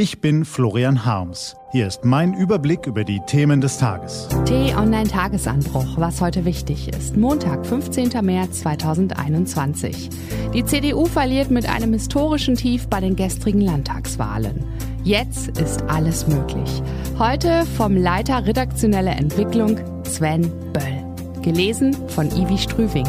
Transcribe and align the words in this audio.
Ich 0.00 0.20
bin 0.20 0.44
Florian 0.44 1.04
Harms. 1.04 1.56
Hier 1.72 1.88
ist 1.88 2.04
mein 2.04 2.32
Überblick 2.32 2.86
über 2.86 3.02
die 3.02 3.18
Themen 3.26 3.60
des 3.60 3.78
Tages. 3.78 4.28
T-Online-Tagesanbruch, 4.44 5.96
was 5.96 6.20
heute 6.20 6.44
wichtig 6.44 6.86
ist. 6.90 7.16
Montag, 7.16 7.66
15. 7.66 8.24
März 8.24 8.60
2021. 8.60 10.08
Die 10.54 10.64
CDU 10.64 11.06
verliert 11.06 11.50
mit 11.50 11.68
einem 11.68 11.94
historischen 11.94 12.54
Tief 12.54 12.86
bei 12.86 13.00
den 13.00 13.16
gestrigen 13.16 13.60
Landtagswahlen. 13.60 14.64
Jetzt 15.02 15.58
ist 15.58 15.82
alles 15.88 16.28
möglich. 16.28 16.80
Heute 17.18 17.66
vom 17.76 17.96
Leiter 17.96 18.46
redaktionelle 18.46 19.10
Entwicklung 19.10 19.80
Sven 20.04 20.42
Böll. 20.72 21.42
Gelesen 21.42 21.96
von 22.10 22.28
Ivi 22.28 22.56
Strüving. 22.56 23.08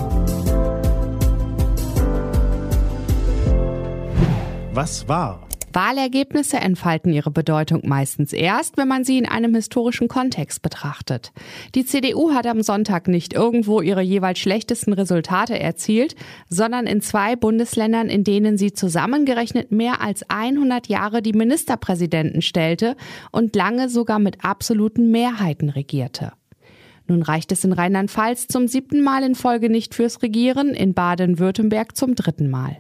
Was 4.74 5.08
war? 5.08 5.49
Wahlergebnisse 5.74 6.58
entfalten 6.58 7.14
ihre 7.14 7.32
Bedeutung 7.32 7.82
meistens 7.86 8.34
erst, 8.34 8.78
wenn 8.78 8.88
man 8.88 9.04
sie 9.04 9.18
in 9.18 9.28
einem 9.28 9.54
historischen 9.54 10.08
Kontext 10.08 10.62
betrachtet. 10.62 11.32
Die 11.76 11.86
CDU 11.86 12.34
hat 12.34 12.48
am 12.48 12.62
Sonntag 12.62 13.08
nicht 13.08 13.34
irgendwo 13.34 13.82
ihre 13.82 14.02
jeweils 14.02 14.40
schlechtesten 14.40 14.94
Resultate 14.94 15.60
erzielt, 15.60 16.16
sondern 16.48 16.88
in 16.88 17.02
zwei 17.02 17.36
Bundesländern, 17.36 18.10
in 18.10 18.24
denen 18.24 18.58
sie 18.58 18.74
zusammengerechnet 18.74 19.72
mehr 19.72 20.02
als 20.02 20.30
100 20.30 20.88
Jahre 20.88 21.22
die 21.22 21.34
Ministerpräsidenten 21.34 22.42
stellte 22.42 22.96
und 23.32 23.56
lange 23.56 23.90
sogar 23.90 24.20
mit 24.20 24.44
absoluten 24.44 25.12
Mehrheiten 25.12 25.70
regierte. 25.70 26.34
Nun 27.10 27.24
reicht 27.24 27.52
es 27.52 27.64
in 27.64 27.74
Rheinland-Pfalz 27.74 28.48
zum 28.48 28.68
siebten 28.68 29.02
Mal 29.02 29.24
in 29.24 29.34
Folge 29.34 29.70
nicht 29.70 29.96
fürs 29.96 30.22
Regieren, 30.22 30.70
in 30.70 30.94
Baden-Württemberg 30.94 31.98
zum 31.98 32.14
dritten 32.14 32.52
Mal. 32.52 32.78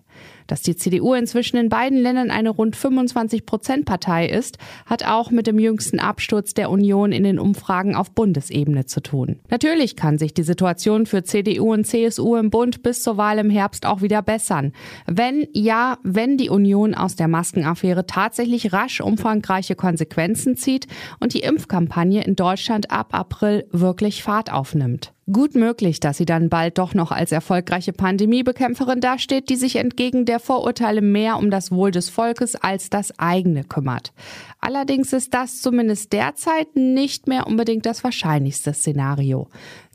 Dass 0.48 0.62
die 0.62 0.76
CDU 0.76 1.14
inzwischen 1.14 1.58
in 1.58 1.70
beiden 1.70 1.98
Ländern 2.00 2.32
eine 2.32 2.50
rund 2.50 2.76
25 2.76 3.46
Prozent 3.46 3.86
Partei 3.86 4.28
ist, 4.28 4.58
hat 4.86 5.06
auch 5.06 5.32
mit 5.32 5.48
dem 5.48 5.60
jüngsten 5.60 6.00
Absturz 6.00 6.54
der 6.54 6.70
Union 6.70 7.12
in 7.12 7.24
den 7.24 7.40
Umfragen 7.40 7.96
auf 7.96 8.12
Bundesebene 8.12 8.86
zu 8.86 9.02
tun. 9.02 9.40
Natürlich 9.50 9.96
kann 9.96 10.18
sich 10.18 10.34
die 10.34 10.44
Situation 10.44 11.06
für 11.06 11.24
CDU 11.24 11.74
und 11.74 11.86
CSU 11.86 12.36
im 12.36 12.50
Bund 12.50 12.84
bis 12.84 13.04
zur 13.04 13.18
Wahl 13.18 13.38
im 13.38 13.50
Herbst 13.50 13.86
auch 13.86 14.02
wieder 14.02 14.22
bessern. 14.22 14.74
Wenn, 15.06 15.48
ja, 15.54 15.98
wenn 16.04 16.38
die 16.38 16.50
Union 16.50 16.96
aus 16.96 17.16
der 17.16 17.28
Maskenaffäre 17.28 18.06
tatsächlich 18.06 18.74
rasch 18.74 19.02
umfangreiche 19.02 19.76
Konsequenzen 19.76 20.58
zieht 20.58 20.88
und 21.20 21.34
die 21.34 21.42
Impfkampagne 21.42 22.24
in 22.24 22.36
Deutschland 22.36 22.92
ab 22.92 23.14
April 23.14 23.66
wirklich 23.72 24.24
Fahrt 24.24 24.52
aufnimmt. 24.52 25.14
Gut 25.32 25.54
möglich, 25.54 26.00
dass 26.00 26.18
sie 26.18 26.26
dann 26.26 26.50
bald 26.50 26.80
doch 26.80 26.96
noch 26.96 27.12
als 27.12 27.32
erfolgreiche 27.32 27.94
Pandemiebekämpferin 27.94 29.00
dasteht, 29.00 29.50
die 29.50 29.58
sich 29.58 29.76
entgegen 29.76 30.26
der 30.26 30.40
Vorurteile 30.40 31.02
mehr 31.02 31.38
um 31.38 31.52
das 31.52 31.72
Wohl 31.72 31.92
des 31.92 32.10
Volkes 32.10 32.56
als 32.56 32.90
das 32.90 33.20
eigene 33.20 33.64
kümmert. 33.64 34.12
Allerdings 34.60 35.14
ist 35.14 35.36
das 35.36 35.62
zumindest 35.62 36.14
derzeit 36.14 36.76
nicht 36.76 37.28
mehr 37.28 37.46
unbedingt 37.46 37.86
das 37.86 38.04
wahrscheinlichste 38.04 38.74
Szenario. 38.74 39.50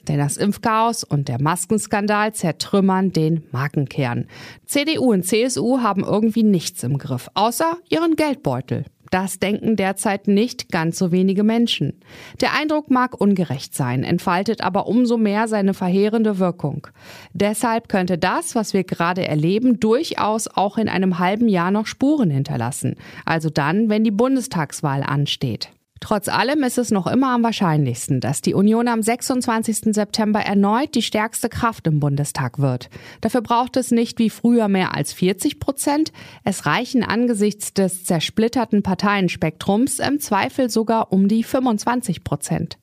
Denn 0.06 0.18
das 0.18 0.36
Impfchaos 0.36 1.02
und 1.02 1.26
der 1.26 1.42
Maskenskandal 1.42 2.32
zertrümmern 2.32 3.10
den 3.10 3.42
Markenkern. 3.50 4.26
CDU 4.66 5.12
und 5.12 5.24
CSU 5.24 5.80
haben 5.80 6.04
irgendwie 6.04 6.44
nichts 6.44 6.84
im 6.84 6.98
Griff, 6.98 7.28
außer 7.34 7.78
ihren 7.88 8.14
Geldbeutel. 8.14 8.84
Das 9.14 9.38
denken 9.38 9.76
derzeit 9.76 10.26
nicht 10.26 10.72
ganz 10.72 10.98
so 10.98 11.12
wenige 11.12 11.44
Menschen. 11.44 12.00
Der 12.40 12.52
Eindruck 12.52 12.90
mag 12.90 13.20
ungerecht 13.20 13.72
sein, 13.72 14.02
entfaltet 14.02 14.60
aber 14.60 14.88
umso 14.88 15.18
mehr 15.18 15.46
seine 15.46 15.72
verheerende 15.72 16.40
Wirkung. 16.40 16.88
Deshalb 17.32 17.88
könnte 17.88 18.18
das, 18.18 18.56
was 18.56 18.74
wir 18.74 18.82
gerade 18.82 19.24
erleben, 19.24 19.78
durchaus 19.78 20.48
auch 20.48 20.78
in 20.78 20.88
einem 20.88 21.20
halben 21.20 21.46
Jahr 21.46 21.70
noch 21.70 21.86
Spuren 21.86 22.28
hinterlassen. 22.28 22.96
Also 23.24 23.50
dann, 23.50 23.88
wenn 23.88 24.02
die 24.02 24.10
Bundestagswahl 24.10 25.04
ansteht. 25.04 25.70
Trotz 26.04 26.28
allem 26.28 26.62
ist 26.64 26.76
es 26.76 26.90
noch 26.90 27.06
immer 27.06 27.30
am 27.30 27.42
wahrscheinlichsten, 27.42 28.20
dass 28.20 28.42
die 28.42 28.52
Union 28.52 28.88
am 28.88 29.02
26. 29.02 29.94
September 29.94 30.38
erneut 30.40 30.94
die 30.94 31.00
stärkste 31.00 31.48
Kraft 31.48 31.86
im 31.86 31.98
Bundestag 31.98 32.58
wird. 32.58 32.90
Dafür 33.22 33.40
braucht 33.40 33.78
es 33.78 33.90
nicht 33.90 34.18
wie 34.18 34.28
früher 34.28 34.68
mehr 34.68 34.94
als 34.94 35.14
40 35.14 35.60
Prozent. 35.60 36.12
Es 36.44 36.66
reichen 36.66 37.04
angesichts 37.04 37.72
des 37.72 38.04
zersplitterten 38.04 38.82
Parteienspektrums 38.82 39.98
im 39.98 40.20
Zweifel 40.20 40.68
sogar 40.68 41.10
um 41.10 41.26
die 41.26 41.42
25 41.42 42.22
Prozent. 42.22 42.76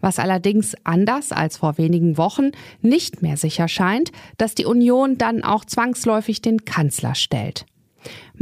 Was 0.00 0.18
allerdings 0.18 0.74
anders 0.82 1.30
als 1.30 1.58
vor 1.58 1.76
wenigen 1.76 2.16
Wochen 2.16 2.52
nicht 2.80 3.20
mehr 3.20 3.36
sicher 3.36 3.68
scheint, 3.68 4.12
dass 4.38 4.54
die 4.54 4.64
Union 4.64 5.18
dann 5.18 5.44
auch 5.44 5.66
zwangsläufig 5.66 6.40
den 6.40 6.64
Kanzler 6.64 7.16
stellt. 7.16 7.66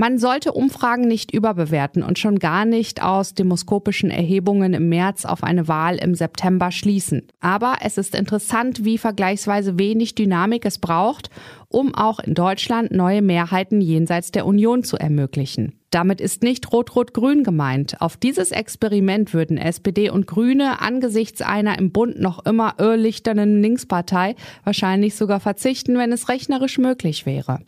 Man 0.00 0.16
sollte 0.16 0.52
Umfragen 0.52 1.06
nicht 1.06 1.30
überbewerten 1.30 2.02
und 2.02 2.18
schon 2.18 2.38
gar 2.38 2.64
nicht 2.64 3.02
aus 3.02 3.34
demoskopischen 3.34 4.10
Erhebungen 4.10 4.72
im 4.72 4.88
März 4.88 5.26
auf 5.26 5.44
eine 5.44 5.68
Wahl 5.68 5.96
im 5.96 6.14
September 6.14 6.72
schließen. 6.72 7.28
Aber 7.40 7.74
es 7.82 7.98
ist 7.98 8.14
interessant, 8.14 8.82
wie 8.82 8.96
vergleichsweise 8.96 9.78
wenig 9.78 10.14
Dynamik 10.14 10.64
es 10.64 10.78
braucht, 10.78 11.28
um 11.68 11.94
auch 11.94 12.18
in 12.18 12.32
Deutschland 12.32 12.92
neue 12.92 13.20
Mehrheiten 13.20 13.82
jenseits 13.82 14.32
der 14.32 14.46
Union 14.46 14.84
zu 14.84 14.96
ermöglichen. 14.96 15.79
Damit 15.90 16.20
ist 16.20 16.44
nicht 16.44 16.72
Rot-Rot-Grün 16.72 17.42
gemeint. 17.42 18.00
Auf 18.00 18.16
dieses 18.16 18.52
Experiment 18.52 19.34
würden 19.34 19.58
SPD 19.58 20.08
und 20.08 20.28
Grüne 20.28 20.80
angesichts 20.80 21.42
einer 21.42 21.76
im 21.80 21.90
Bund 21.90 22.20
noch 22.20 22.46
immer 22.46 22.74
irrlichternden 22.78 23.60
Linkspartei 23.60 24.36
wahrscheinlich 24.62 25.16
sogar 25.16 25.40
verzichten, 25.40 25.98
wenn 25.98 26.12
es 26.12 26.28
rechnerisch 26.28 26.78
möglich 26.78 27.26
wäre. 27.26 27.62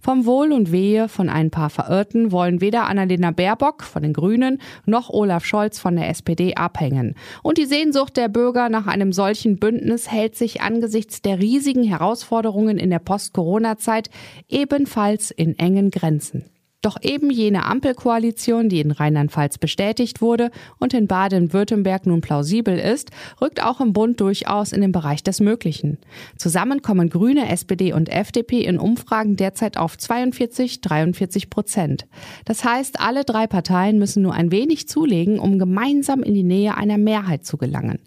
Vom 0.00 0.24
Wohl 0.24 0.52
und 0.52 0.72
Wehe 0.72 1.08
von 1.10 1.28
ein 1.28 1.50
paar 1.50 1.68
Verirrten 1.68 2.32
wollen 2.32 2.62
weder 2.62 2.86
Annalena 2.86 3.30
Baerbock 3.30 3.82
von 3.82 4.02
den 4.02 4.14
Grünen 4.14 4.58
noch 4.86 5.10
Olaf 5.10 5.44
Scholz 5.44 5.78
von 5.78 5.96
der 5.96 6.08
SPD 6.08 6.54
abhängen. 6.54 7.14
Und 7.42 7.58
die 7.58 7.66
Sehnsucht 7.66 8.16
der 8.16 8.28
Bürger 8.28 8.70
nach 8.70 8.86
einem 8.86 9.12
solchen 9.12 9.58
Bündnis 9.58 10.10
hält 10.10 10.34
sich 10.34 10.62
angesichts 10.62 11.20
der 11.20 11.40
riesigen 11.40 11.84
Herausforderungen 11.84 12.78
in 12.78 12.88
der 12.88 13.00
Post-Corona-Zeit 13.00 14.08
ebenfalls 14.48 15.30
in 15.30 15.58
engen 15.58 15.90
Grenzen. 15.90 16.55
Doch 16.82 16.98
eben 17.02 17.30
jene 17.30 17.64
Ampelkoalition, 17.64 18.68
die 18.68 18.80
in 18.80 18.92
Rheinland-Pfalz 18.92 19.58
bestätigt 19.58 20.20
wurde 20.20 20.50
und 20.78 20.94
in 20.94 21.08
Baden-Württemberg 21.08 22.06
nun 22.06 22.20
plausibel 22.20 22.78
ist, 22.78 23.10
rückt 23.40 23.62
auch 23.62 23.80
im 23.80 23.92
Bund 23.92 24.20
durchaus 24.20 24.72
in 24.72 24.82
den 24.82 24.92
Bereich 24.92 25.24
des 25.24 25.40
Möglichen. 25.40 25.98
Zusammen 26.36 26.82
kommen 26.82 27.10
Grüne, 27.10 27.48
SPD 27.48 27.92
und 27.92 28.08
FDP 28.08 28.60
in 28.60 28.78
Umfragen 28.78 29.36
derzeit 29.36 29.78
auf 29.78 29.98
42, 29.98 30.80
43 30.80 31.50
Prozent. 31.50 32.06
Das 32.44 32.62
heißt, 32.62 33.00
alle 33.00 33.24
drei 33.24 33.46
Parteien 33.46 33.98
müssen 33.98 34.22
nur 34.22 34.34
ein 34.34 34.52
wenig 34.52 34.86
zulegen, 34.86 35.40
um 35.40 35.58
gemeinsam 35.58 36.22
in 36.22 36.34
die 36.34 36.42
Nähe 36.42 36.76
einer 36.76 36.98
Mehrheit 36.98 37.44
zu 37.44 37.56
gelangen. 37.56 37.98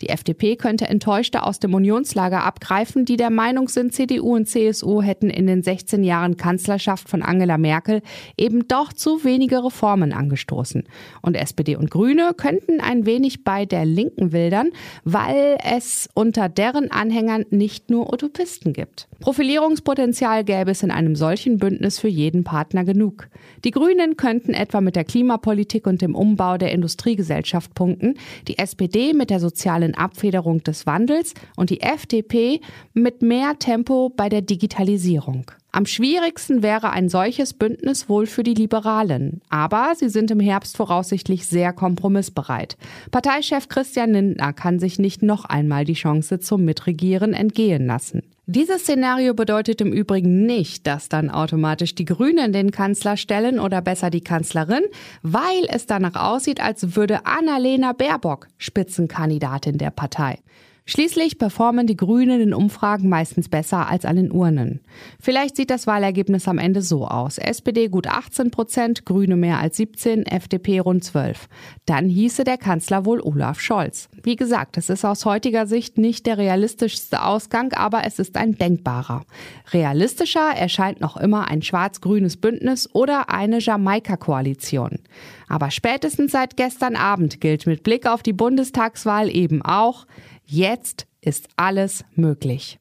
Die 0.00 0.10
FDP 0.10 0.56
könnte 0.56 0.86
Enttäuschte 0.86 1.42
aus 1.42 1.58
dem 1.58 1.74
Unionslager 1.74 2.44
abgreifen, 2.44 3.04
die 3.04 3.16
der 3.16 3.30
Meinung 3.30 3.68
sind, 3.68 3.94
CDU 3.94 4.36
und 4.36 4.46
CSU 4.46 5.02
hätten 5.02 5.30
in 5.30 5.46
den 5.46 5.62
16 5.62 6.04
Jahren 6.04 6.36
Kanzlerschaft 6.36 7.08
von 7.08 7.22
Angela 7.22 7.58
Merkel 7.58 8.02
eben 8.36 8.68
doch 8.68 8.92
zu 8.92 9.24
wenige 9.24 9.64
Reformen 9.64 10.12
angestoßen. 10.12 10.84
Und 11.22 11.34
SPD 11.34 11.76
und 11.76 11.90
Grüne 11.90 12.32
könnten 12.36 12.80
ein 12.80 13.06
wenig 13.06 13.44
bei 13.44 13.66
der 13.66 13.84
Linken 13.84 14.32
wildern, 14.32 14.70
weil 15.04 15.58
es 15.64 16.08
unter 16.14 16.48
deren 16.48 16.90
Anhängern 16.90 17.44
nicht 17.50 17.90
nur 17.90 18.12
Utopisten 18.12 18.72
gibt. 18.72 19.08
Profilierungspotenzial 19.20 20.44
gäbe 20.44 20.70
es 20.70 20.82
in 20.82 20.90
einem 20.90 21.16
solchen 21.16 21.58
Bündnis 21.58 21.98
für 21.98 22.08
jeden 22.08 22.44
Partner 22.44 22.84
genug. 22.84 23.28
Die 23.64 23.70
Grünen 23.70 24.16
könnten 24.16 24.54
etwa 24.54 24.80
mit 24.80 24.96
der 24.96 25.04
Klimapolitik 25.04 25.86
und 25.86 26.02
dem 26.02 26.14
Umbau 26.14 26.56
der 26.58 26.72
Industriegesellschaft 26.72 27.74
punkten, 27.74 28.14
die 28.46 28.58
SPD 28.58 29.12
mit 29.12 29.30
der 29.30 29.40
sozialen 29.40 29.94
Abfederung 29.94 30.62
des 30.62 30.86
Wandels 30.86 31.34
und 31.56 31.70
die 31.70 31.80
FDP 31.80 32.60
mit 32.94 33.22
mehr 33.22 33.58
Tempo 33.58 34.10
bei 34.10 34.28
der 34.28 34.42
Digitalisierung. 34.42 35.50
Am 35.78 35.86
schwierigsten 35.86 36.64
wäre 36.64 36.90
ein 36.90 37.08
solches 37.08 37.54
Bündnis 37.54 38.08
wohl 38.08 38.26
für 38.26 38.42
die 38.42 38.54
Liberalen. 38.54 39.42
Aber 39.48 39.92
sie 39.94 40.08
sind 40.08 40.28
im 40.32 40.40
Herbst 40.40 40.76
voraussichtlich 40.76 41.46
sehr 41.46 41.72
kompromissbereit. 41.72 42.76
Parteichef 43.12 43.68
Christian 43.68 44.12
Lindner 44.12 44.52
kann 44.52 44.80
sich 44.80 44.98
nicht 44.98 45.22
noch 45.22 45.44
einmal 45.44 45.84
die 45.84 45.94
Chance 45.94 46.40
zum 46.40 46.64
Mitregieren 46.64 47.32
entgehen 47.32 47.86
lassen. 47.86 48.24
Dieses 48.46 48.80
Szenario 48.80 49.34
bedeutet 49.34 49.80
im 49.80 49.92
Übrigen 49.92 50.46
nicht, 50.46 50.84
dass 50.84 51.08
dann 51.08 51.30
automatisch 51.30 51.94
die 51.94 52.06
Grünen 52.06 52.52
den 52.52 52.72
Kanzler 52.72 53.16
stellen 53.16 53.60
oder 53.60 53.80
besser 53.80 54.10
die 54.10 54.22
Kanzlerin, 54.22 54.82
weil 55.22 55.64
es 55.68 55.86
danach 55.86 56.16
aussieht, 56.16 56.60
als 56.60 56.96
würde 56.96 57.24
Annalena 57.24 57.92
Baerbock 57.92 58.48
Spitzenkandidatin 58.56 59.78
der 59.78 59.92
Partei. 59.92 60.40
Schließlich 60.90 61.36
performen 61.36 61.86
die 61.86 61.98
Grünen 61.98 62.40
in 62.40 62.54
Umfragen 62.54 63.10
meistens 63.10 63.50
besser 63.50 63.90
als 63.90 64.06
an 64.06 64.16
den 64.16 64.32
Urnen. 64.32 64.80
Vielleicht 65.20 65.54
sieht 65.54 65.68
das 65.68 65.86
Wahlergebnis 65.86 66.48
am 66.48 66.56
Ende 66.56 66.80
so 66.80 67.06
aus. 67.06 67.36
SPD 67.36 67.88
gut 67.88 68.06
18 68.06 68.50
Prozent, 68.50 69.04
Grüne 69.04 69.36
mehr 69.36 69.58
als 69.58 69.76
17, 69.76 70.24
FDP 70.24 70.78
rund 70.78 71.04
12. 71.04 71.46
Dann 71.84 72.08
hieße 72.08 72.42
der 72.42 72.56
Kanzler 72.56 73.04
wohl 73.04 73.20
Olaf 73.20 73.60
Scholz. 73.60 74.08
Wie 74.22 74.36
gesagt, 74.36 74.78
es 74.78 74.88
ist 74.88 75.04
aus 75.04 75.26
heutiger 75.26 75.66
Sicht 75.66 75.98
nicht 75.98 76.24
der 76.24 76.38
realistischste 76.38 77.22
Ausgang, 77.22 77.74
aber 77.74 78.06
es 78.06 78.18
ist 78.18 78.38
ein 78.38 78.56
denkbarer. 78.56 79.26
Realistischer 79.74 80.56
erscheint 80.56 81.02
noch 81.02 81.18
immer 81.18 81.48
ein 81.48 81.60
schwarz-grünes 81.60 82.38
Bündnis 82.38 82.88
oder 82.94 83.28
eine 83.28 83.58
Jamaika-Koalition. 83.58 85.00
Aber 85.48 85.70
spätestens 85.70 86.32
seit 86.32 86.56
gestern 86.56 86.96
Abend 86.96 87.42
gilt 87.42 87.66
mit 87.66 87.82
Blick 87.82 88.06
auf 88.06 88.22
die 88.22 88.32
Bundestagswahl 88.32 89.28
eben 89.28 89.60
auch, 89.60 90.06
Jetzt 90.50 91.06
ist 91.20 91.48
alles 91.56 92.06
möglich. 92.14 92.78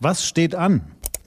Was 0.00 0.26
steht 0.26 0.54
an? 0.54 0.80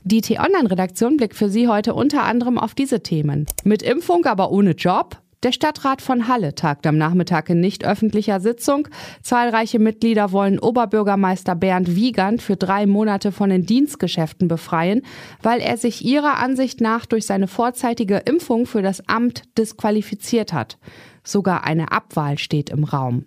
Die 0.04 0.22
T-Online-Redaktion 0.22 1.16
blickt 1.16 1.36
für 1.36 1.50
Sie 1.50 1.68
heute 1.68 1.94
unter 1.94 2.24
anderem 2.24 2.58
auf 2.58 2.74
diese 2.74 3.04
Themen. 3.04 3.46
Mit 3.64 3.84
Impfung, 3.84 4.26
aber 4.26 4.52
ohne 4.52 4.72
Job? 4.72 5.22
Der 5.44 5.52
Stadtrat 5.52 6.02
von 6.02 6.28
Halle 6.28 6.56
tagt 6.56 6.88
am 6.88 6.98
Nachmittag 6.98 7.52
in 7.52 7.60
nicht 7.60 7.86
öffentlicher 7.86 8.40
Sitzung. 8.40 8.88
Zahlreiche 9.22 9.78
Mitglieder 9.78 10.32
wollen 10.32 10.58
Oberbürgermeister 10.58 11.54
Bernd 11.54 11.96
Wiegand 11.96 12.42
für 12.42 12.56
drei 12.56 12.88
Monate 12.88 13.32
von 13.32 13.52
den 13.52 13.68
Dienstgeschäften 13.68 14.48
befreien, 14.48 15.04
weil 15.44 15.62
er 15.62 15.78
sich 15.78 16.04
ihrer 16.04 16.40
Ansicht 16.40 16.82
nach 16.82 17.06
durch 17.06 17.28
seine 17.28 17.48
vorzeitige 17.48 18.18
Impfung 18.26 18.66
für 18.66 18.82
das 18.82 19.08
Amt 19.08 19.44
disqualifiziert 19.56 20.52
hat. 20.52 20.80
Sogar 21.24 21.64
eine 21.64 21.92
Abwahl 21.92 22.40
steht 22.40 22.72
im 22.72 22.84
Raum. 22.84 23.26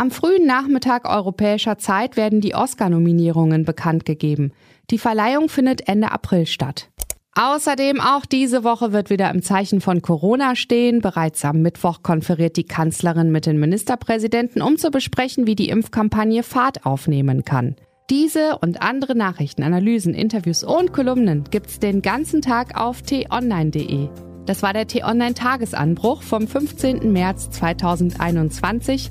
Am 0.00 0.10
frühen 0.10 0.46
Nachmittag 0.46 1.06
europäischer 1.06 1.76
Zeit 1.76 2.16
werden 2.16 2.40
die 2.40 2.54
Oscar-Nominierungen 2.54 3.66
bekannt 3.66 4.06
gegeben. 4.06 4.52
Die 4.90 4.96
Verleihung 4.96 5.50
findet 5.50 5.88
Ende 5.88 6.10
April 6.10 6.46
statt. 6.46 6.88
Außerdem 7.34 8.00
auch 8.00 8.24
diese 8.24 8.64
Woche 8.64 8.94
wird 8.94 9.10
wieder 9.10 9.30
im 9.30 9.42
Zeichen 9.42 9.82
von 9.82 10.00
Corona 10.00 10.56
stehen. 10.56 11.02
Bereits 11.02 11.44
am 11.44 11.60
Mittwoch 11.60 12.02
konferiert 12.02 12.56
die 12.56 12.64
Kanzlerin 12.64 13.30
mit 13.30 13.44
den 13.44 13.60
Ministerpräsidenten, 13.60 14.62
um 14.62 14.78
zu 14.78 14.90
besprechen, 14.90 15.46
wie 15.46 15.54
die 15.54 15.68
Impfkampagne 15.68 16.44
Fahrt 16.44 16.86
aufnehmen 16.86 17.44
kann. 17.44 17.76
Diese 18.08 18.56
und 18.56 18.80
andere 18.80 19.14
Nachrichten, 19.14 19.62
Analysen, 19.62 20.14
Interviews 20.14 20.64
und 20.64 20.94
Kolumnen 20.94 21.44
gibt's 21.50 21.78
den 21.78 22.00
ganzen 22.00 22.40
Tag 22.40 22.80
auf 22.80 23.02
t-online.de. 23.02 24.08
Das 24.46 24.62
war 24.62 24.72
der 24.72 24.86
T-Online 24.86 25.34
Tagesanbruch 25.34 26.22
vom 26.22 26.48
15. 26.48 27.12
März 27.12 27.50
2021 27.50 29.10